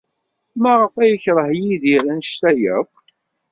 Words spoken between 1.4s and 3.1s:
Yidir anect-a akk?